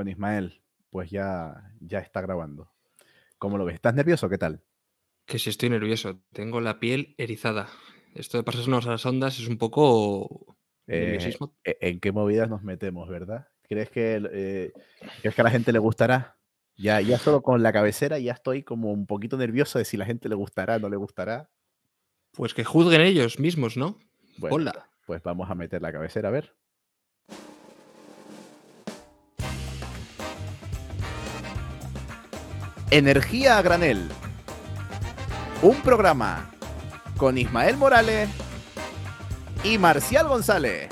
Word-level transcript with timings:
Bueno, 0.00 0.12
Ismael, 0.12 0.62
pues 0.88 1.10
ya, 1.10 1.74
ya 1.78 1.98
está 1.98 2.22
grabando. 2.22 2.72
¿Cómo 3.36 3.58
lo 3.58 3.66
ves? 3.66 3.74
¿Estás 3.74 3.94
nervioso? 3.94 4.30
¿Qué 4.30 4.38
tal? 4.38 4.62
Que 5.26 5.38
si 5.38 5.50
estoy 5.50 5.68
nervioso, 5.68 6.22
tengo 6.32 6.62
la 6.62 6.80
piel 6.80 7.14
erizada. 7.18 7.68
Esto 8.14 8.38
de 8.38 8.42
pasarnos 8.42 8.86
a 8.86 8.92
las 8.92 9.04
ondas 9.04 9.38
es 9.38 9.46
un 9.46 9.58
poco 9.58 10.56
Eh. 10.86 11.18
¿e- 11.64 11.76
¿En 11.82 12.00
qué 12.00 12.12
movidas 12.12 12.48
nos 12.48 12.62
metemos, 12.62 13.10
verdad? 13.10 13.48
¿Crees 13.68 13.90
que, 13.90 14.22
eh, 14.32 14.72
¿crees 15.20 15.34
que 15.34 15.40
a 15.42 15.44
la 15.44 15.50
gente 15.50 15.70
le 15.70 15.78
gustará? 15.78 16.38
Ya, 16.78 17.02
ya 17.02 17.18
solo 17.18 17.42
con 17.42 17.62
la 17.62 17.70
cabecera 17.70 18.18
ya 18.18 18.32
estoy 18.32 18.62
como 18.62 18.92
un 18.92 19.06
poquito 19.06 19.36
nervioso 19.36 19.78
de 19.78 19.84
si 19.84 19.98
la 19.98 20.06
gente 20.06 20.30
le 20.30 20.34
gustará, 20.34 20.78
no 20.78 20.88
le 20.88 20.96
gustará. 20.96 21.50
Pues 22.32 22.54
que 22.54 22.64
juzguen 22.64 23.02
ellos 23.02 23.38
mismos, 23.38 23.76
¿no? 23.76 23.98
Bueno, 24.38 24.56
Hola. 24.56 24.88
pues 25.04 25.22
vamos 25.22 25.50
a 25.50 25.54
meter 25.54 25.82
la 25.82 25.92
cabecera 25.92 26.28
a 26.30 26.32
ver. 26.32 26.56
Energía 32.92 33.56
a 33.56 33.62
granel. 33.62 34.08
Un 35.62 35.80
programa 35.80 36.50
con 37.16 37.38
Ismael 37.38 37.76
Morales 37.76 38.28
y 39.62 39.78
Marcial 39.78 40.26
González. 40.26 40.88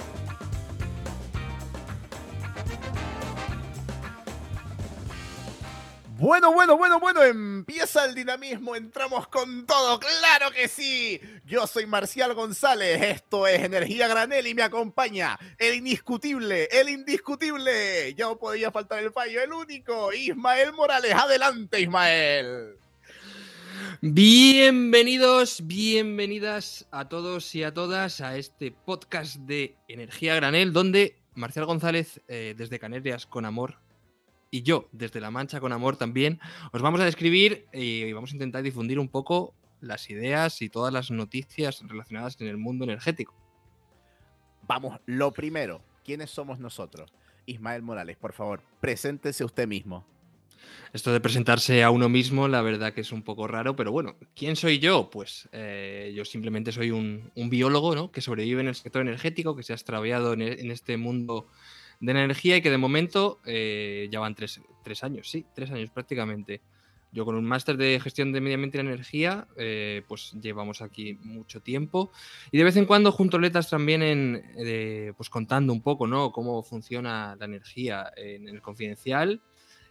Bueno, 6.29 6.53
bueno, 6.53 6.77
bueno, 6.77 7.01
bueno, 7.01 7.23
empieza 7.23 8.05
el 8.05 8.15
dinamismo, 8.15 8.77
entramos 8.77 9.29
con 9.29 9.65
todo, 9.65 9.99
claro 9.99 10.51
que 10.51 10.69
sí. 10.69 11.19
Yo 11.47 11.67
soy 11.67 11.87
Marcial 11.87 12.35
González, 12.35 13.01
esto 13.01 13.47
es 13.47 13.63
Energía 13.63 14.09
Granel 14.09 14.47
y 14.47 14.53
me 14.53 14.63
acompaña 14.63 15.39
el 15.57 15.77
indiscutible, 15.77 16.69
el 16.71 16.91
indiscutible, 16.91 18.13
ya 18.13 18.27
no 18.27 18.37
podía 18.37 18.71
faltar 18.71 19.03
el 19.03 19.11
fallo, 19.11 19.43
el 19.43 19.55
único, 19.55 20.13
Ismael 20.13 20.75
Morales. 20.75 21.15
Adelante, 21.15 21.81
Ismael. 21.81 22.77
Bienvenidos, 24.03 25.67
bienvenidas 25.67 26.87
a 26.91 27.09
todos 27.09 27.55
y 27.55 27.65
a 27.65 27.73
todas 27.73 28.21
a 28.21 28.37
este 28.37 28.71
podcast 28.71 29.37
de 29.37 29.77
Energía 29.89 30.35
Granel, 30.35 30.75
donde 30.75 31.17
Marcial 31.35 31.65
González, 31.65 32.21
eh, 32.29 32.55
desde 32.55 32.79
Canarias 32.79 33.25
con 33.25 33.47
Amor, 33.47 33.79
y 34.51 34.63
yo, 34.63 34.89
desde 34.93 35.21
La 35.21 35.31
Mancha 35.31 35.61
con 35.61 35.73
Amor 35.73 35.97
también, 35.97 36.41
os 36.73 36.83
vamos 36.83 37.01
a 37.01 37.05
describir 37.05 37.67
y 37.73 38.13
vamos 38.13 38.31
a 38.31 38.35
intentar 38.35 38.63
difundir 38.63 38.99
un 38.99 39.09
poco 39.09 39.55
las 39.81 40.11
ideas 40.11 40.63
y 40.63 40.69
todas 40.69 40.93
las 40.93 41.11
noticias 41.11 41.83
relacionadas 41.87 42.41
en 42.41 42.49
el 42.49 42.57
mundo 42.57 42.85
energético. 42.85 43.35
Vamos, 44.67 45.01
lo 45.07 45.33
primero, 45.33 45.83
¿quiénes 46.05 46.31
somos 46.31 46.59
nosotros? 46.59 47.13
Ismael 47.47 47.83
Morales, 47.83 48.17
por 48.17 48.33
favor, 48.33 48.63
preséntese 48.81 49.45
usted 49.45 49.67
mismo. 49.67 50.07
Esto 50.93 51.13
de 51.13 51.21
presentarse 51.21 51.83
a 51.83 51.91
uno 51.91 52.09
mismo, 52.09 52.49
la 52.49 52.63
verdad 52.63 52.93
que 52.93 53.03
es 53.03 53.13
un 53.13 53.23
poco 53.23 53.47
raro, 53.47 53.77
pero 53.77 53.93
bueno, 53.93 54.17
¿quién 54.35 54.57
soy 54.57 54.79
yo? 54.79 55.09
Pues 55.11 55.49
eh, 55.53 56.13
yo 56.15 56.25
simplemente 56.25 56.73
soy 56.73 56.91
un, 56.91 57.31
un 57.35 57.51
biólogo 57.51 57.95
¿no? 57.95 58.11
que 58.11 58.21
sobrevive 58.21 58.61
en 58.61 58.69
el 58.69 58.75
sector 58.75 59.03
energético, 59.03 59.55
que 59.55 59.63
se 59.63 59.73
ha 59.73 59.77
extraviado 59.77 60.33
en, 60.33 60.43
en 60.43 60.71
este 60.71 60.97
mundo 60.97 61.47
de 62.01 62.13
energía 62.13 62.57
y 62.57 62.63
que 62.63 62.71
de 62.71 62.79
momento 62.79 63.41
eh, 63.45 64.09
ya 64.11 64.21
van 64.21 64.35
tres, 64.35 64.61
tres 64.83 65.03
años, 65.05 65.31
sí, 65.31 65.45
tres 65.55 65.71
años 65.71 65.91
prácticamente. 65.91 66.61
Yo 67.11 67.25
con 67.25 67.37
un 67.37 67.45
máster 67.45 67.79
de 67.79 67.99
gestión 68.01 68.33
de 68.33 68.41
medio 68.43 68.57
ambiente 68.57 68.77
y 68.77 68.81
energía, 68.83 69.49
eh, 69.57 70.03
pues 70.07 70.33
llevamos 70.43 70.83
aquí 70.83 71.15
mucho 71.23 71.63
tiempo. 71.63 72.13
Y 72.53 72.59
de 72.59 72.65
vez 72.65 72.77
en 72.77 72.85
cuando 72.85 73.13
junto 73.13 73.39
letras 73.39 73.71
también 73.71 74.03
en, 74.03 75.15
pues 75.17 75.31
contando 75.31 75.73
un 75.73 75.81
poco, 75.81 76.07
¿no? 76.07 76.33
Cómo 76.33 76.63
funciona 76.63 77.35
la 77.39 77.47
energía 77.47 78.13
en 78.15 78.47
el 78.49 78.61
confidencial. 78.61 79.41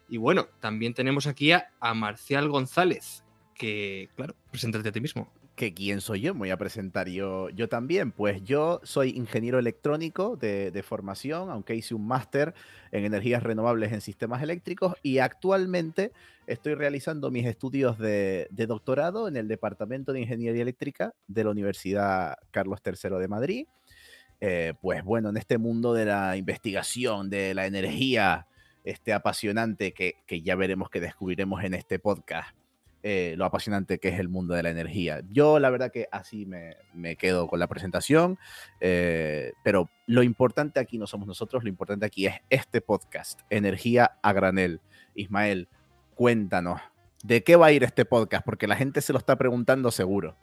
Y 0.07 0.17
bueno, 0.17 0.47
también 0.59 0.93
tenemos 0.93 1.25
aquí 1.25 1.51
a, 1.53 1.71
a 1.79 1.95
Marcial 1.95 2.49
González, 2.49 3.23
que, 3.55 4.09
claro, 4.15 4.35
preséntate 4.51 4.89
a 4.89 4.91
ti 4.91 5.01
mismo. 5.01 5.33
Que 5.57 5.73
quién 5.73 6.01
soy 6.01 6.21
yo, 6.21 6.35
me 6.35 6.41
voy 6.41 6.49
a 6.51 6.57
presentar 6.57 7.09
yo, 7.09 7.49
yo 7.49 7.67
también. 7.67 8.11
Pues 8.11 8.43
yo 8.43 8.79
soy 8.83 9.09
ingeniero 9.09 9.57
electrónico 9.57 10.37
de, 10.37 10.83
formación, 10.87 11.49
aunque 11.49 11.73
hice 11.73 11.95
un 11.95 12.07
máster 12.07 12.53
en 12.91 13.05
energías 13.05 13.41
renovables 13.41 13.91
en 13.91 14.01
sistemas 14.01 14.43
eléctricos 14.43 14.93
y 15.01 15.17
actualmente 15.17 16.11
estoy 16.45 16.75
realizando 16.75 17.31
mis 17.31 17.47
estudios 17.47 17.97
de, 17.97 18.47
de 18.51 18.67
doctorado 18.67 19.27
en 19.27 19.35
el 19.35 19.47
Departamento 19.47 20.13
de 20.13 20.21
Ingeniería 20.21 20.61
Eléctrica 20.61 21.15
de 21.27 21.43
la 21.43 21.49
Universidad 21.49 22.35
Carlos 22.51 22.79
III 22.85 23.17
de 23.17 23.27
Madrid. 23.27 23.67
Eh, 24.39 24.75
pues 24.79 25.03
bueno, 25.03 25.29
en 25.29 25.37
este 25.37 25.57
mundo 25.57 25.95
de 25.95 26.05
la 26.05 26.37
investigación, 26.37 27.31
de 27.31 27.55
la 27.55 27.65
energía, 27.65 28.45
este 28.83 29.11
apasionante 29.11 29.91
que, 29.91 30.17
que 30.27 30.43
ya 30.43 30.55
veremos 30.55 30.91
que 30.91 31.01
descubriremos 31.01 31.63
en 31.63 31.73
este 31.73 31.97
podcast 31.97 32.55
eh, 33.03 33.35
lo 33.37 33.45
apasionante 33.45 33.99
que 33.99 34.09
es 34.09 34.19
el 34.19 34.29
mundo 34.29 34.53
de 34.53 34.63
la 34.63 34.69
energía. 34.69 35.21
Yo 35.31 35.59
la 35.59 35.69
verdad 35.69 35.91
que 35.91 36.07
así 36.11 36.45
me, 36.45 36.75
me 36.93 37.15
quedo 37.15 37.47
con 37.47 37.59
la 37.59 37.67
presentación, 37.67 38.37
eh, 38.79 39.53
pero 39.63 39.89
lo 40.05 40.23
importante 40.23 40.79
aquí 40.79 40.97
no 40.97 41.07
somos 41.07 41.27
nosotros, 41.27 41.63
lo 41.63 41.69
importante 41.69 42.05
aquí 42.05 42.27
es 42.27 42.35
este 42.49 42.81
podcast, 42.81 43.41
Energía 43.49 44.17
a 44.21 44.33
Granel. 44.33 44.81
Ismael, 45.15 45.67
cuéntanos, 46.15 46.81
¿de 47.23 47.43
qué 47.43 47.55
va 47.55 47.67
a 47.67 47.71
ir 47.71 47.83
este 47.83 48.05
podcast? 48.05 48.45
Porque 48.45 48.67
la 48.67 48.75
gente 48.75 49.01
se 49.01 49.13
lo 49.13 49.19
está 49.19 49.35
preguntando 49.35 49.91
seguro. 49.91 50.35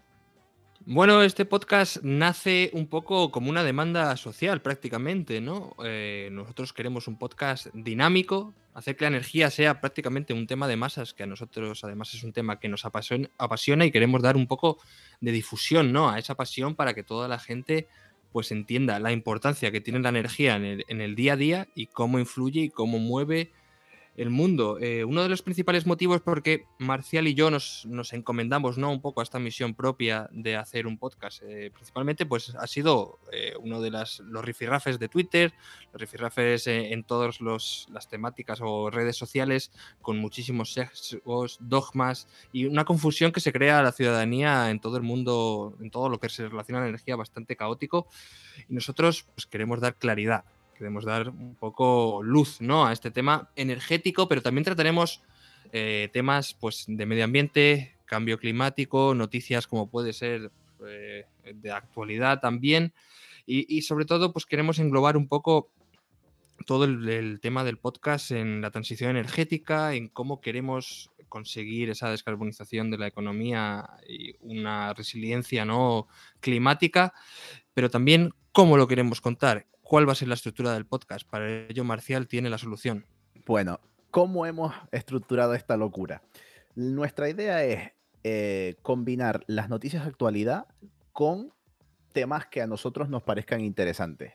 Bueno, 0.87 1.23
este 1.23 1.47
podcast 1.47 2.03
nace 2.03 2.69
un 2.75 2.89
poco 2.89 3.31
como 3.31 3.49
una 3.49 3.65
demanda 3.65 4.15
social 4.19 4.61
prácticamente, 4.61 5.41
¿no? 5.41 5.75
Eh, 5.83 6.29
nosotros 6.31 6.75
queremos 6.75 7.09
un 7.09 7.17
podcast 7.17 7.69
dinámico, 7.73 8.53
hacer 8.75 8.95
que 8.95 9.05
la 9.05 9.09
energía 9.09 9.49
sea 9.49 9.81
prácticamente 9.81 10.35
un 10.35 10.47
tema 10.47 10.69
de 10.69 10.77
masas, 10.77 11.15
que 11.15 11.23
a 11.23 11.27
nosotros 11.27 11.83
además 11.85 12.13
es 12.13 12.23
un 12.23 12.35
tema 12.35 12.61
que 12.61 12.69
nos 12.69 12.85
apasiona, 12.85 13.87
y 13.87 13.91
queremos 13.91 14.21
dar 14.21 14.37
un 14.37 14.47
poco 14.47 14.77
de 15.23 15.33
difusión, 15.33 15.91
¿no? 15.91 16.11
A 16.11 16.19
esa 16.19 16.35
pasión 16.35 16.75
para 16.75 16.93
que 16.93 17.03
toda 17.03 17.29
la 17.29 17.39
gente 17.39 17.89
pues 18.31 18.53
entienda 18.53 18.99
la 18.99 19.13
importancia 19.13 19.71
que 19.71 19.81
tiene 19.81 20.01
la 20.01 20.11
energía 20.11 20.57
en 20.57 21.01
el 21.01 21.15
día 21.15 21.33
a 21.33 21.37
día 21.37 21.69
y 21.75 21.87
cómo 21.87 22.19
influye 22.19 22.61
y 22.61 22.69
cómo 22.69 22.99
mueve 22.99 23.53
el 24.17 24.31
mundo. 24.31 24.79
Eh, 24.81 25.05
uno 25.05 25.23
de 25.23 25.29
los 25.29 25.43
principales 25.43 25.87
motivos 25.87 26.21
por 26.21 26.43
qué 26.43 26.67
Marcial 26.79 27.27
y 27.27 27.35
yo 27.35 27.51
nos, 27.51 27.85
nos 27.87 28.13
encomendamos 28.13 28.79
¿no? 28.79 28.91
un 28.91 29.01
poco 29.01 29.21
a 29.21 29.25
esta 29.25 29.39
misión 29.39 29.75
propia 29.75 30.29
de 30.33 30.57
hacer 30.57 30.87
un 30.87 30.99
podcast, 30.99 31.43
eh, 31.43 31.71
principalmente 31.73 32.27
pues 32.27 32.55
ha 32.55 32.67
sido 32.67 33.19
eh, 33.33 33.55
uno 33.61 33.81
de 33.81 33.91
las, 33.91 34.21
los 34.21 34.45
rifirrafes 34.45 34.99
de 34.99 35.09
Twitter, 35.09 35.53
los 35.93 36.01
rifirrafes 36.01 36.67
en 36.67 37.03
todas 37.05 37.41
las 37.41 38.09
temáticas 38.09 38.61
o 38.63 38.91
redes 38.91 39.17
sociales 39.17 39.73
con 40.01 40.19
muchísimos 40.19 40.73
sesgos, 40.73 41.59
dogmas 41.61 42.29
y 42.53 42.67
una 42.67 42.85
confusión 42.85 43.33
que 43.33 43.41
se 43.41 43.53
crea 43.53 43.81
a 43.81 43.83
la 43.83 43.93
ciudadanía 43.93 44.71
en 44.71 44.81
todo 44.81 44.97
el 44.97 45.03
mundo, 45.03 45.77
en 45.81 45.91
todo 45.91 46.09
lo 46.09 46.21
que 46.21 46.29
se 46.29 46.49
relaciona 46.49 46.79
a 46.79 46.83
la 46.83 46.89
energía 46.89 47.17
bastante 47.17 47.57
caótico. 47.57 48.07
Y 48.69 48.75
nosotros 48.75 49.27
pues, 49.35 49.47
queremos 49.47 49.81
dar 49.81 49.97
claridad 49.97 50.45
queremos 50.75 51.05
dar 51.05 51.29
un 51.29 51.55
poco 51.55 52.23
luz 52.23 52.61
¿no? 52.61 52.87
a 52.87 52.93
este 52.93 53.11
tema 53.11 53.51
energético, 53.57 54.29
pero 54.29 54.43
también 54.43 54.65
trataremos 54.65 55.23
eh, 55.73 56.09
temas 56.13 56.55
pues, 56.55 56.85
de 56.87 57.07
medio 57.07 57.25
ambiente, 57.25 57.97
cambio 58.05 58.39
climático, 58.39 59.15
noticias 59.15 59.67
como 59.67 59.89
puede 59.89 60.13
ser 60.13 60.51
eh, 60.87 61.27
de 61.55 61.71
actualidad 61.73 62.41
también. 62.41 62.93
Y, 63.47 63.83
sobre 63.83 64.07
todo, 64.07 64.33
pues 64.33 64.47
queremos 64.47 64.79
englobar 64.79 65.19
un 65.19 65.29
poco 65.29 65.71
todo 66.65 66.85
el, 66.85 67.07
el, 67.07 67.41
tema 67.41 67.63
del 67.63 67.77
podcast 67.77 68.31
en 68.31 68.63
la 68.63 68.71
transición 68.71 69.11
energética, 69.11 69.93
en 69.93 70.09
cómo 70.09 70.41
queremos 70.41 71.11
conseguir 71.29 71.91
esa 71.91 72.11
descarbonización 72.11 72.91
de 72.91 72.97
la 72.97 73.09
economía 73.09 73.91
y 74.09 74.37
una 74.41 74.95
resiliencia 74.95 75.67
no 75.67 76.09
climática, 76.41 77.13
pero 77.75 77.91
también 77.91 78.33
cómo 78.53 78.77
lo 78.77 78.87
queremos 78.87 79.21
contar, 79.21 79.67
cuál 79.95 80.09
va 80.09 80.13
a 80.13 80.17
ser 80.17 80.27
la 80.27 80.35
estructura 80.35 80.73
del 80.73 80.87
podcast. 80.87 81.25
Para 81.25 81.69
ello, 81.69 81.85
Marcial 81.85 82.27
tiene 82.27 82.51
la 82.51 82.59
solución. 82.59 83.07
Bueno, 83.47 83.79
¿cómo 84.11 84.45
hemos 84.45 84.75
estructurado 84.91 85.55
esta 85.55 85.77
locura? 85.77 86.21
Nuestra 86.75 87.29
idea 87.29 87.63
es 87.63 87.93
eh, 88.25 88.75
combinar 88.83 89.45
las 89.47 89.69
noticias 89.69 90.03
de 90.03 90.09
actualidad 90.09 90.67
con 91.13 91.53
temas 92.13 92.47
que 92.47 92.61
a 92.61 92.67
nosotros 92.67 93.09
nos 93.09 93.23
parezcan 93.23 93.61
interesantes. 93.61 94.33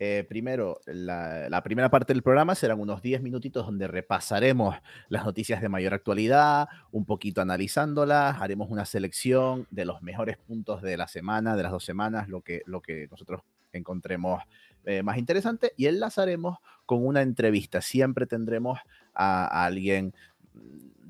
Eh, 0.00 0.26
primero, 0.28 0.80
la, 0.86 1.48
la, 1.48 1.62
primera 1.62 1.88
parte 1.88 2.12
del 2.12 2.24
programa 2.24 2.56
serán 2.56 2.80
unos 2.80 3.00
10 3.00 3.22
minutitos 3.22 3.66
donde 3.66 3.86
repasaremos 3.86 4.74
las 5.08 5.24
noticias 5.24 5.62
de 5.62 5.68
mayor 5.68 5.94
actualidad, 5.94 6.66
un 6.90 7.04
poquito 7.04 7.40
analizándolas, 7.40 8.42
haremos 8.42 8.68
una 8.68 8.84
selección 8.84 9.68
de 9.70 9.84
los 9.84 10.02
mejores 10.02 10.36
puntos 10.36 10.82
de 10.82 10.96
la 10.96 11.06
semana, 11.06 11.54
de 11.54 11.62
las 11.62 11.70
dos 11.70 11.84
semanas, 11.84 12.28
lo 12.28 12.40
que, 12.40 12.62
lo 12.66 12.80
que 12.82 13.06
nosotros 13.08 13.42
encontremos 13.72 14.42
eh, 14.84 15.02
más 15.02 15.18
interesante 15.18 15.72
y 15.76 15.86
enlazaremos 15.86 16.58
con 16.86 17.06
una 17.06 17.22
entrevista. 17.22 17.80
Siempre 17.80 18.26
tendremos 18.26 18.78
a, 19.14 19.44
a 19.44 19.66
alguien 19.66 20.14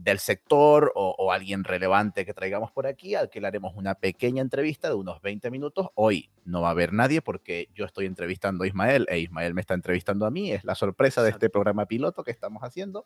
del 0.02 0.18
sector 0.18 0.92
o, 0.94 1.32
alguien 1.32 1.64
relevante 1.64 2.24
que 2.24 2.32
traigamos 2.32 2.72
por 2.72 2.86
aquí, 2.86 3.14
al 3.14 3.28
que 3.28 3.40
le 3.40 3.46
haremos 3.46 3.74
una 3.76 3.94
pequeña 3.94 4.40
entrevista 4.40 4.88
de 4.88 4.94
unos 4.94 5.20
20 5.20 5.50
minutos. 5.50 5.88
Hoy 5.94 6.30
no 6.44 6.62
va 6.62 6.68
a 6.68 6.70
haber 6.70 6.92
nadie 6.92 7.20
porque 7.20 7.68
yo 7.74 7.84
estoy 7.84 8.06
entrevistando 8.06 8.64
a 8.64 8.66
Ismael 8.66 9.06
e 9.10 9.18
Ismael 9.18 9.54
me 9.54 9.60
está 9.60 9.74
entrevistando 9.74 10.26
a 10.26 10.30
mí. 10.30 10.52
Es 10.52 10.64
la 10.64 10.74
sorpresa 10.74 11.22
de 11.22 11.30
este 11.30 11.50
programa 11.50 11.86
piloto 11.86 12.24
que 12.24 12.30
estamos 12.30 12.62
haciendo. 12.62 13.04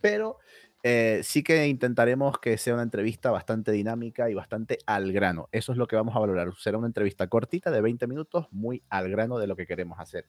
Pero 0.00 0.38
eh, 0.82 1.20
sí 1.24 1.42
que 1.42 1.66
intentaremos 1.66 2.38
que 2.38 2.56
sea 2.56 2.74
una 2.74 2.82
entrevista 2.82 3.30
bastante 3.30 3.72
dinámica 3.72 4.30
y 4.30 4.34
bastante 4.34 4.78
al 4.86 5.12
grano. 5.12 5.48
Eso 5.52 5.72
es 5.72 5.78
lo 5.78 5.86
que 5.86 5.96
vamos 5.96 6.14
a 6.14 6.20
valorar. 6.20 6.52
Será 6.56 6.78
una 6.78 6.86
entrevista 6.86 7.26
cortita 7.26 7.70
de 7.70 7.80
20 7.80 8.06
minutos, 8.06 8.46
muy 8.50 8.82
al 8.88 9.10
grano 9.10 9.38
de 9.38 9.46
lo 9.46 9.56
que 9.56 9.66
queremos 9.66 9.98
hacer. 9.98 10.26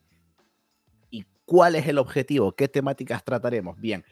¿Y 1.12 1.26
cuál 1.46 1.76
es 1.76 1.88
el 1.88 1.98
objetivo? 1.98 2.54
¿Qué 2.54 2.68
temáticas 2.68 3.24
trataremos? 3.24 3.80
Bien, 3.80 4.04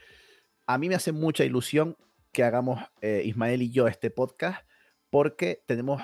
a 0.68 0.77
mí 0.77 0.89
me 0.89 0.95
hace 0.95 1.12
mucha 1.12 1.44
ilusión 1.44 1.98
que 2.31 2.44
hagamos 2.44 2.83
eh, 3.01 3.24
Ismael 3.25 3.63
y 3.63 3.71
yo 3.71 3.88
este 3.88 4.12
podcast 4.12 4.68
porque 5.09 5.63
tenemos 5.65 6.04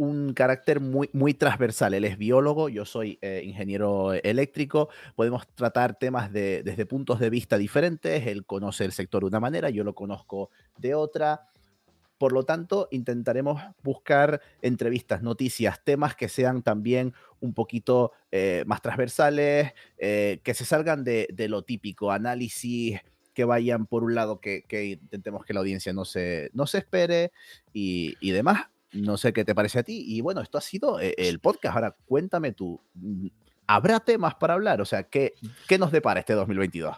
un 0.00 0.32
carácter 0.32 0.80
muy, 0.80 1.10
muy 1.12 1.34
transversal. 1.34 1.92
Él 1.92 2.06
es 2.06 2.16
biólogo, 2.16 2.70
yo 2.70 2.86
soy 2.86 3.18
eh, 3.20 3.42
ingeniero 3.44 4.14
eléctrico, 4.14 4.88
podemos 5.14 5.46
tratar 5.54 5.98
temas 5.98 6.32
de, 6.32 6.62
desde 6.62 6.86
puntos 6.86 7.20
de 7.20 7.28
vista 7.28 7.58
diferentes, 7.58 8.26
él 8.26 8.46
conoce 8.46 8.86
el 8.86 8.92
sector 8.92 9.22
de 9.22 9.26
una 9.28 9.40
manera, 9.40 9.68
yo 9.68 9.84
lo 9.84 9.94
conozco 9.94 10.48
de 10.78 10.94
otra. 10.94 11.48
Por 12.16 12.32
lo 12.32 12.44
tanto, 12.44 12.88
intentaremos 12.90 13.62
buscar 13.82 14.40
entrevistas, 14.62 15.20
noticias, 15.22 15.84
temas 15.84 16.16
que 16.16 16.30
sean 16.30 16.62
también 16.62 17.12
un 17.40 17.52
poquito 17.52 18.12
eh, 18.30 18.64
más 18.66 18.80
transversales, 18.80 19.74
que 19.98 20.54
se 20.54 20.64
salgan 20.64 21.04
de, 21.04 21.28
de, 21.30 21.48
lo 21.48 21.62
típico, 21.62 22.10
análisis 22.10 23.00
que 23.34 23.44
vayan 23.44 23.86
por 23.86 24.02
un 24.02 24.14
lado 24.14 24.40
que, 24.40 24.64
intentemos 25.02 25.44
que 25.44 25.52
la 25.52 25.60
audiencia 25.60 25.92
no 25.92 26.06
se, 26.06 26.50
no 26.54 26.66
se 26.66 26.78
espere 26.78 27.32
y, 27.74 28.14
y, 28.20 28.30
demás. 28.30 28.68
No 28.92 29.16
sé 29.16 29.32
qué 29.32 29.44
te 29.44 29.54
parece 29.54 29.78
a 29.80 29.82
ti. 29.82 30.04
Y 30.06 30.20
bueno, 30.20 30.40
esto 30.40 30.58
ha 30.58 30.62
sido 30.62 31.00
eh, 31.00 31.14
el 31.16 31.40
podcast. 31.40 31.76
Ahora 31.76 31.96
cuéntame 32.04 32.52
tú, 32.52 32.80
mm, 32.94 33.26
¿habrá 33.66 34.00
temas 34.00 34.34
para 34.34 34.54
hablar? 34.54 34.80
O 34.80 34.84
sea, 34.84 35.04
¿qué, 35.04 35.34
qué 35.68 35.78
nos 35.78 35.92
depara 35.92 36.20
este 36.20 36.34
2022? 36.34 36.96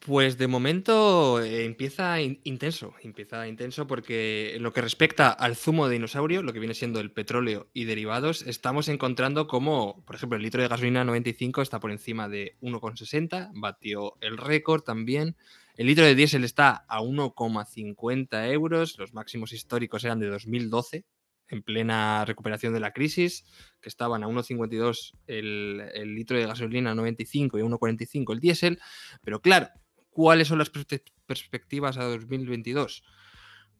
Pues 0.00 0.36
de 0.36 0.48
momento 0.48 1.40
eh, 1.40 1.64
empieza 1.64 2.20
intenso, 2.20 2.94
empieza 3.02 3.46
intenso 3.46 3.86
porque 3.86 4.56
en 4.56 4.62
lo 4.64 4.72
que 4.72 4.80
respecta 4.80 5.30
al 5.30 5.54
zumo 5.54 5.86
de 5.86 5.94
dinosaurio, 5.94 6.42
lo 6.42 6.52
que 6.52 6.58
viene 6.58 6.74
siendo 6.74 6.98
el 6.98 7.12
petróleo 7.12 7.68
y 7.72 7.84
derivados, 7.84 8.42
estamos 8.42 8.88
encontrando 8.88 9.46
como, 9.46 10.04
por 10.04 10.16
ejemplo, 10.16 10.36
el 10.36 10.42
litro 10.42 10.60
de 10.60 10.68
gasolina 10.68 11.04
95 11.04 11.62
está 11.62 11.78
por 11.78 11.92
encima 11.92 12.28
de 12.28 12.56
1,60, 12.62 13.52
batió 13.54 14.16
el 14.20 14.38
récord 14.38 14.82
también. 14.82 15.36
El 15.76 15.86
litro 15.86 16.06
de 16.06 16.14
diésel 16.14 16.44
está 16.44 16.86
a 16.88 17.02
1,50 17.02 18.50
euros, 18.50 18.98
los 18.98 19.12
máximos 19.12 19.52
históricos 19.52 20.04
eran 20.04 20.20
de 20.20 20.28
2012, 20.28 21.04
en 21.48 21.62
plena 21.62 22.24
recuperación 22.24 22.72
de 22.72 22.80
la 22.80 22.92
crisis, 22.92 23.44
que 23.80 23.90
estaban 23.90 24.24
a 24.24 24.26
1,52 24.26 25.12
el, 25.26 25.82
el, 25.94 26.14
litro 26.14 26.38
de 26.38 26.46
gasolina 26.46 26.94
95 26.94 27.58
y 27.58 27.62
1,45 27.62 28.32
el 28.32 28.40
diésel. 28.40 28.78
Pero 29.22 29.40
claro, 29.40 29.68
¿cuáles 30.10 30.48
son 30.48 30.58
las 30.58 30.70
perspectivas 31.26 31.98
a 31.98 32.04
2022? 32.04 33.04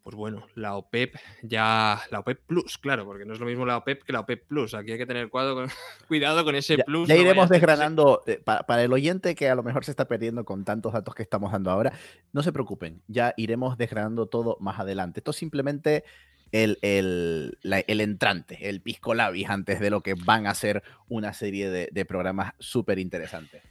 Pues 0.06 0.14
bueno, 0.14 0.46
la 0.54 0.76
OPEP 0.76 1.16
ya, 1.42 2.00
la 2.12 2.20
OPEP 2.20 2.38
Plus, 2.46 2.78
claro, 2.78 3.04
porque 3.04 3.24
no 3.24 3.34
es 3.34 3.40
lo 3.40 3.46
mismo 3.46 3.66
la 3.66 3.76
OPEP 3.78 4.04
que 4.04 4.12
la 4.12 4.20
OPEP 4.20 4.46
Plus. 4.46 4.72
Aquí 4.74 4.92
hay 4.92 4.98
que 4.98 5.06
tener 5.06 5.28
cuidado 5.30 6.44
con, 6.44 6.54
ese 6.54 6.78
Plus. 6.78 7.08
Ya 7.08 7.16
iremos 7.16 7.48
desgranando, 7.48 8.22
eh, 8.28 8.40
para, 8.40 8.84
el 8.84 8.92
oyente 8.92 9.34
que 9.34 9.50
a 9.50 9.56
lo 9.56 9.64
mejor 9.64 9.84
se 9.84 9.90
está 9.90 10.06
perdiendo 10.06 10.44
con 10.44 10.64
tantos 10.64 10.92
datos 10.92 11.12
que 11.12 11.24
estamos 11.24 11.50
dando 11.50 11.72
ahora, 11.72 11.92
no 12.32 12.44
se 12.44 12.52
preocupen, 12.52 13.02
ya 13.08 13.34
iremos 13.36 13.76
desgranando 13.78 14.26
todo 14.26 14.56
más 14.60 14.78
adelante. 14.78 15.18
Esto 15.18 15.32
simplemente 15.32 16.04
el, 16.52 16.78
el, 16.82 18.00
entrante, 18.00 18.68
el 18.68 18.82
pisco 18.82 19.12
labis, 19.12 19.50
antes 19.50 19.80
de 19.80 19.90
lo 19.90 20.02
que 20.02 20.14
van 20.14 20.46
a 20.46 20.54
ser 20.54 20.84
una 21.08 21.32
serie 21.32 21.68
de, 21.68 21.88
de 21.90 22.04
programas 22.04 22.52
súper 22.60 23.00
interesantes. 23.00 23.64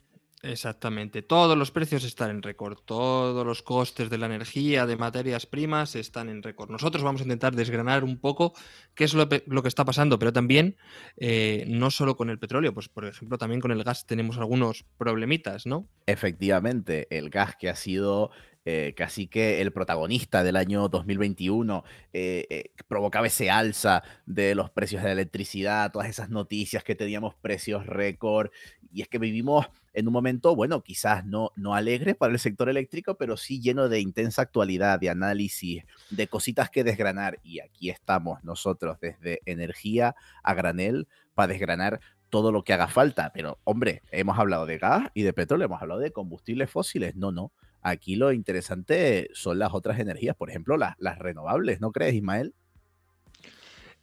Exactamente, 0.45 1.24
todos 1.24 1.57
los 1.57 1.71
precios 1.71 2.03
están 2.03 2.30
en 2.30 2.42
récord, 2.44 2.77
todos 2.86 3.45
los 3.45 3.63
costes 3.63 4.09
de 4.09 4.18
la 4.18 4.27
energía, 4.27 4.86
de 4.86 4.95
materias 4.95 5.45
primas 5.45 5.95
están 5.95 6.30
en 6.30 6.44
récord. 6.44 6.69
Nosotros 6.69 7.03
vamos 7.03 7.21
a 7.21 7.24
intentar 7.24 7.56
desgranar 7.56 8.03
un 8.03 8.19
poco 8.19 8.53
qué 8.94 9.06
es 9.06 9.13
lo, 9.15 9.27
que 9.27 9.68
está 9.68 9.86
pasando, 9.86 10.19
pero 10.19 10.31
también 10.31 10.77
eh, 11.18 11.65
no 11.68 11.89
solo 11.89 12.15
con 12.15 12.30
el 12.30 12.38
petróleo, 12.38 12.74
pues 12.74 12.89
por 12.89 13.06
ejemplo 13.06 13.38
también 13.38 13.59
con 13.59 13.71
el 13.71 13.83
gas 13.83 14.06
tenemos 14.06 14.38
algunos 14.38 14.86
problemitas, 14.97 15.65
¿no? 15.65 15.88
Efectivamente, 16.06 17.07
el 17.09 17.30
gas 17.31 17.56
que 17.56 17.69
ha 17.69 17.75
sido 17.75 18.30
eh, 18.66 18.94
casi 18.98 19.28
que 19.28 19.62
el 19.62 19.72
protagonista 19.72 20.44
del 20.44 20.56
año 20.56 20.90
2021 20.90 21.84
eh, 22.14 22.48
eh, 22.50 22.72
provocaba 22.88 23.28
ese 23.28 23.52
alza 23.52 24.04
de 24.26 24.56
los 24.56 24.72
precios 24.72 25.04
de 25.04 25.10
la 25.10 25.14
electricidad, 25.14 25.92
todas 25.92 26.10
esas 26.10 26.30
noticias 26.30 26.84
que 26.84 26.96
teníamos 26.96 27.36
precios 27.36 27.86
récord, 27.86 28.50
y 28.92 29.04
es 29.04 29.08
que 29.08 29.20
vivimos 29.20 29.68
en 29.94 30.08
un 30.08 30.14
momento, 30.14 30.56
bueno, 30.56 30.82
quizás 30.82 31.26
no, 31.26 31.52
no 31.56 31.76
alegre 31.76 32.16
para 32.16 32.34
el 32.34 32.40
sector 32.40 32.68
eléctrico, 32.68 33.16
pero 33.16 33.38
sí 33.38 33.62
lleno 33.62 33.88
de 33.88 34.00
intensa 34.00 34.42
actualidad, 34.42 35.00
de 35.00 35.10
análisis, 35.10 35.84
de 36.10 36.28
cositas 36.28 36.70
que 36.72 36.84
desgranar, 36.84 37.40
y 37.44 37.60
aquí 37.60 37.90
estamos 37.90 38.44
nosotros 38.44 38.98
desde 39.00 39.42
energía 39.46 40.16
a 40.44 40.54
granel 40.54 41.08
para 41.36 41.54
desgranar 41.54 42.00
todo 42.30 42.52
lo 42.52 42.64
que 42.64 42.74
haga 42.74 42.88
falta. 42.88 43.32
Pero, 43.34 43.60
hombre, 43.64 44.02
hemos 44.12 44.38
hablado 44.40 44.66
de 44.66 44.78
gas 44.78 45.10
y 45.14 45.22
de 45.22 45.34
petróleo, 45.34 45.66
hemos 45.66 45.82
hablado 45.82 46.00
de 46.00 46.12
combustibles 46.12 46.70
fósiles. 46.70 47.16
No, 47.16 47.32
no. 47.32 47.52
Aquí 47.88 48.16
lo 48.16 48.34
interesante 48.34 49.30
son 49.36 49.60
las 49.60 49.72
otras 49.72 50.00
energías, 50.00 50.36
por 50.36 50.50
ejemplo, 50.50 50.76
las, 50.76 51.20
renovables, 51.20 51.82
¿no 51.82 51.92
crees, 51.92 52.16
Ismael? 52.16 52.56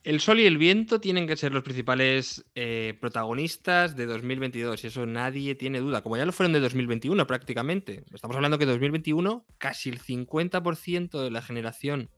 El 0.05 0.20
sol 0.20 0.38
y 0.38 0.46
el 0.46 0.56
viento 0.56 1.00
tienen 1.00 1.26
que 1.26 1.37
ser 1.37 1.52
los 1.52 1.64
principales 1.64 2.44
eh, 2.55 2.96
protagonistas 3.00 3.96
de 3.96 4.06
2022 4.06 4.84
y 4.84 4.87
eso 4.87 5.05
nadie 5.05 5.56
tiene 5.56 5.81
duda, 5.81 6.00
como 6.00 6.17
ya 6.17 6.25
lo 6.25 6.31
fueron 6.31 6.52
de 6.52 6.61
2021 6.61 7.26
prácticamente. 7.26 8.05
Estamos 8.14 8.37
hablando 8.37 8.56
que 8.56 8.67
2021 8.67 9.44
casi 9.58 9.90
el 9.90 10.00
50% 10.00 11.20
de 11.20 11.31
la 11.32 11.43
generación 11.43 12.08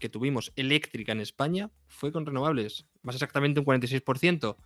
que 0.00 0.08
tuvimos 0.08 0.52
eléctrica 0.56 1.12
en 1.12 1.20
España 1.20 1.70
fue 1.86 2.10
con 2.10 2.26
renovables, 2.26 2.86
más 3.02 3.14
exactamente 3.14 3.60
un 3.60 3.66
46%. 3.66 4.56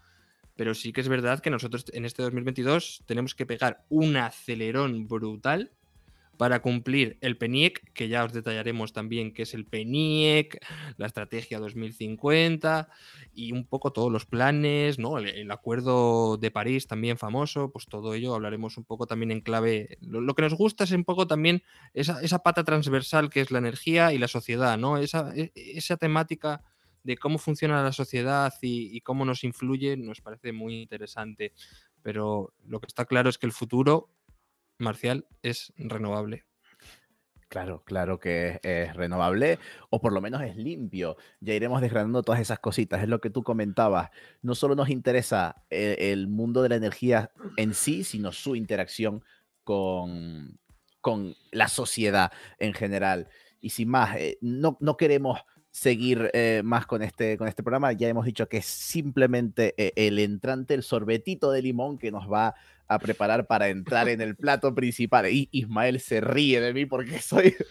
Pero 0.57 0.75
sí 0.75 0.95
que 0.95 1.03
es 1.03 1.09
verdad 1.09 1.41
que 1.41 1.51
nosotros 1.51 1.85
en 1.93 2.07
este 2.07 2.23
2022 2.23 3.03
tenemos 3.05 3.35
que 3.35 3.45
pegar 3.45 3.85
un 3.91 4.17
acelerón 4.17 5.07
brutal 5.07 5.73
para 6.37 6.61
cumplir 6.61 7.19
el 7.21 7.37
PENIEC, 7.37 7.93
que 7.93 8.09
ya 8.09 8.25
os 8.25 8.33
detallaremos 8.33 8.93
también 8.93 9.33
qué 9.33 9.43
es 9.43 9.55
el 9.55 9.65
PENIEC, 9.65 10.65
la 10.97 11.07
estrategia 11.07 11.59
2050 11.59 12.89
y 13.35 13.53
un 13.53 13.67
poco 13.67 13.93
todos 13.93 14.13
los 14.13 14.27
planes, 14.27 14.99
¿no? 14.99 15.19
El, 15.19 15.51
acuerdo 15.51 16.37
de 16.37 16.51
París 16.51 16.87
también 16.87 17.19
famoso, 17.19 17.71
pues 17.71 17.87
todo 17.87 18.15
ello 18.15 18.35
hablaremos 18.35 18.77
un 18.77 18.85
poco 18.85 19.07
también 19.07 19.31
en 19.31 19.41
clave. 19.41 19.99
Lo, 20.01 20.35
que 20.35 20.43
nos 20.43 20.55
gusta 20.55 20.85
es 20.85 20.93
un 20.93 21.05
poco 21.05 21.27
también 21.27 21.63
esa, 21.95 22.39
pata 22.41 22.65
transversal 22.65 23.31
que 23.31 23.41
es 23.41 23.51
la 23.51 23.59
energía 23.59 24.13
y 24.13 24.19
la 24.19 24.29
sociedad, 24.29 24.79
¿no? 24.79 24.99
Esa, 24.99 25.33
e, 25.35 25.53
esa 25.55 25.97
temática 25.97 26.63
de 27.03 27.17
cómo 27.17 27.39
funciona 27.39 27.83
la 27.83 27.93
sociedad 27.93 28.53
y 28.61 29.01
cómo 29.03 29.25
nos 29.25 29.45
influye 29.45 29.97
nos 29.97 30.21
parece 30.21 30.53
muy 30.53 30.83
interesante. 30.83 31.53
Pero 32.03 32.53
lo 32.65 32.81
que 32.81 32.87
está 32.87 33.05
claro 33.05 33.29
es 33.29 33.39
que 33.39 33.47
el 33.47 33.53
futuro 33.53 34.11
Marcial 34.79 35.27
es 35.43 35.73
renovable. 35.77 36.45
Claro, 37.49 37.85
claro 37.85 38.19
que 38.19 38.59
es, 38.63 38.95
renovable 38.95 39.59
o 39.89 40.01
por 40.01 40.13
lo 40.13 40.21
menos 40.21 40.43
es 40.43 40.57
limpio. 40.57 41.17
Ya 41.41 41.55
iremos 41.55 41.81
desgranando 41.81 42.23
todas 42.23 42.41
esas 42.41 42.59
cositas. 42.59 43.03
Es 43.03 43.09
lo 43.09 43.21
que 43.21 43.31
tú 43.31 43.45
comentabas. 43.45 44.11
No 44.43 44.55
solo 44.55 44.75
nos 44.75 44.91
interesa 44.91 45.65
el, 45.71 46.27
mundo 46.27 46.63
de 46.63 46.71
la 46.71 46.77
energía 46.77 47.31
en 47.57 47.73
sí, 47.73 48.03
sino 48.03 48.33
su 48.33 48.57
interacción 48.57 49.25
con, 49.63 50.59
con 51.01 51.37
la 51.53 51.69
sociedad 51.69 52.33
en 52.59 52.75
general. 52.75 53.29
Y 53.61 53.71
sin 53.71 53.89
más, 53.89 54.17
eh, 54.17 54.39
no, 54.41 54.77
no 54.81 54.97
queremos 54.97 55.41
seguir 55.71 56.31
eh, 56.33 56.63
más 56.65 56.87
con 56.87 57.03
este, 57.03 57.37
con 57.37 57.49
este 57.49 57.63
programa. 57.63 57.93
Ya 57.93 58.09
hemos 58.09 58.25
dicho 58.25 58.49
que 58.49 58.57
es 58.59 58.67
simplemente 58.67 59.75
eh, 59.77 59.93
el 59.95 60.19
entrante, 60.19 60.75
el 60.75 60.83
sorbetito 60.83 61.51
de 61.51 61.63
limón 61.63 61.99
que 61.99 62.11
nos 62.11 62.33
va 62.33 62.55
a 62.89 62.99
preparar 62.99 63.47
para 63.47 63.69
entrar 63.69 64.09
en 64.09 64.21
el 64.21 64.37
plato 64.37 64.75
principal. 64.75 65.29
Y 65.29 65.49
Ismael 65.53 66.01
se 66.01 66.21
ríe 66.21 66.61
de 66.61 66.73
mí 66.73 66.87
porque 66.87 67.19
soy... 67.21 67.55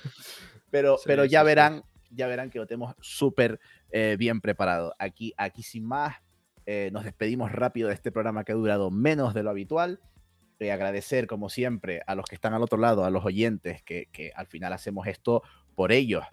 Pero, 0.71 0.97
pero 1.05 1.23
ya 1.23 1.41
verán, 1.41 1.83
ya 2.09 2.27
verán 2.27 2.49
que 2.49 2.59
lo 2.59 2.67
tenemos 2.67 2.95
súper 2.99 3.61
eh, 3.91 4.17
bien 4.19 4.41
preparado. 4.41 4.93
Aquí, 4.99 5.33
aquí 5.37 5.63
sin 5.63 5.85
más, 5.85 6.17
nos 6.91 7.05
despedimos 7.05 7.53
rápido 7.53 7.87
de 7.87 7.93
este 7.93 8.11
programa 8.11 8.43
que 8.43 8.51
ha 8.51 8.55
durado 8.55 8.91
menos 8.91 9.33
de 9.33 9.43
lo 9.43 9.51
habitual. 9.51 10.01
agradecer, 10.59 11.27
como 11.27 11.47
siempre, 11.47 12.01
a 12.07 12.15
los 12.15 12.25
que 12.25 12.35
están 12.35 12.53
al 12.53 12.61
otro 12.61 12.77
lado, 12.77 13.05
a 13.05 13.09
los 13.09 13.23
oyentes, 13.23 13.83
que, 13.83 14.09
que 14.11 14.33
al 14.35 14.47
final 14.47 14.73
hacemos 14.73 15.07
esto 15.07 15.43
por 15.75 15.93
ellos 15.93 16.25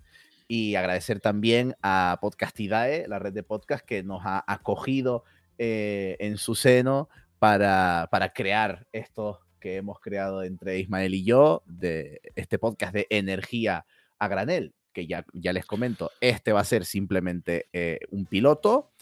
y 0.55 0.75
agradecer 0.75 1.19
también 1.19 1.77
a 1.83 2.19
Podcastidae, 2.21 3.09
la 3.09 3.19
red 3.19 3.33
de 3.33 3.43
podcast 3.43 3.83
que 3.87 4.03
nos 4.03 4.21
ha 4.27 4.45
acogido 4.47 5.25
eh, 5.57 6.17
en 6.21 6.37
su 6.37 6.55
seno 6.55 7.09
para, 7.43 8.07
para 8.13 8.33
crear 8.33 8.87
estos, 8.93 9.39
que 9.59 9.75
hemos 9.75 9.99
creado 9.99 10.45
entre 10.45 10.79
Ismael 10.79 11.13
y 11.13 11.25
yo, 11.25 11.65
de 11.67 12.21
este 12.37 12.57
podcast 12.57 12.95
de 12.95 13.09
energía 13.11 13.85
a 14.21 14.29
granel, 14.29 14.77
que 14.93 15.09
ya, 15.09 15.27
ya 15.33 15.53
les 15.53 15.67
comento, 15.67 16.13
este 16.21 16.53
va 16.53 16.61
a 16.61 16.65
ser 16.65 16.85
simplemente 16.85 17.67
eh, 17.73 17.99
un 18.13 18.27
piloto, 18.27 18.93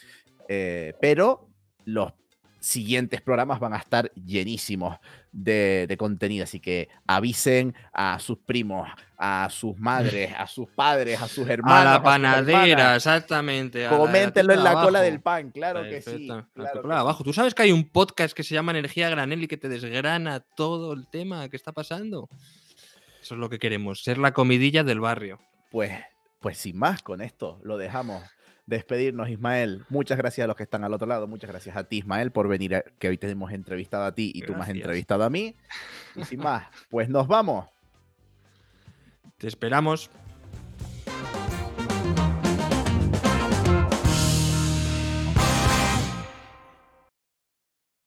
eh, 0.48 0.94
pero 1.02 1.50
los 1.84 2.14
siguientes 2.60 3.20
programas 3.20 3.58
van 3.58 3.72
a 3.72 3.78
estar 3.78 4.12
llenísimos 4.14 4.98
de, 5.32 5.94
contenido, 5.98 6.44
así 6.44 6.60
que 6.60 6.88
avisen 7.06 7.74
a 7.92 8.18
sus 8.18 8.38
primos, 8.38 8.88
a 9.16 9.48
sus 9.50 9.76
madres, 9.78 10.32
a 10.36 10.46
sus 10.46 10.68
padres, 10.68 11.20
a 11.20 11.28
sus 11.28 11.48
hermanos. 11.48 11.86
A 11.86 11.92
la 11.94 12.02
panadera, 12.02 12.96
exactamente. 12.96 13.88
Coméntenlo 13.88 14.52
en 14.52 14.64
la 14.64 14.74
cola 14.74 15.00
del 15.00 15.20
pan, 15.20 15.50
claro 15.50 15.82
que 15.82 16.02
sí. 16.02 16.28
abajo. 16.90 17.24
¿Tú 17.24 17.32
sabes 17.32 17.54
que 17.54 17.62
hay 17.62 17.72
un 17.72 17.88
podcast 17.88 18.34
que 18.34 18.42
se 18.42 18.54
llama 18.54 18.72
Energía 18.72 19.08
Granel 19.08 19.42
y 19.42 19.48
que 19.48 19.56
te 19.56 19.68
desgrana 19.68 20.40
todo 20.40 20.92
el 20.92 21.06
tema 21.08 21.48
que 21.48 21.56
está 21.56 21.72
pasando? 21.72 22.28
Eso 23.20 23.34
es 23.34 23.40
lo 23.40 23.50
que 23.50 23.58
queremos, 23.58 24.02
ser 24.02 24.18
la 24.18 24.32
comidilla 24.32 24.84
del 24.84 25.00
barrio. 25.00 25.40
Pues, 25.70 25.92
pues 26.40 26.58
sin 26.58 26.78
más, 26.78 27.02
con 27.02 27.20
esto 27.20 27.60
lo 27.62 27.78
dejamos 27.78 28.22
despedirnos, 28.70 29.28
Ismael. 29.28 29.84
Muchas 29.90 30.16
gracias 30.16 30.44
a 30.44 30.48
los 30.48 30.56
que 30.56 30.62
están 30.62 30.84
al 30.84 30.94
otro 30.94 31.06
lado. 31.06 31.26
Muchas 31.26 31.50
gracias 31.50 31.76
a 31.76 31.84
ti, 31.84 31.98
Ismael, 31.98 32.30
por 32.30 32.48
venir, 32.48 32.84
que 32.98 33.08
hoy 33.08 33.18
te 33.18 33.28
hemos 33.28 33.52
entrevistado 33.52 34.04
a 34.04 34.14
ti 34.14 34.32
y 34.34 34.42
tú 34.42 34.54
me 34.54 34.62
has 34.62 34.68
entrevistado 34.70 35.24
a 35.24 35.30
mí. 35.30 35.54
Y 36.14 36.24
sin 36.24 36.40
más, 36.40 36.68
pues 36.88 37.08
nos 37.08 37.26
vamos. 37.26 37.66
Te 39.36 39.48
esperamos. 39.48 40.10